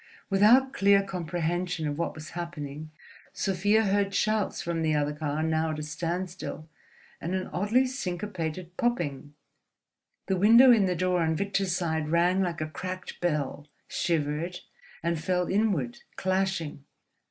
[0.31, 2.89] Without clear comprehension of what was happening,
[3.33, 6.67] Sofia heard shouts from the other car, now at a standstill,
[7.21, 9.35] and an oddly syncopated popping.
[10.25, 14.61] The window in the door on Victor's side rang like a cracked bell, shivered,
[15.03, 16.83] and fell inward, clashing.